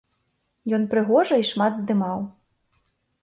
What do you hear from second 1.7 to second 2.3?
здымаў.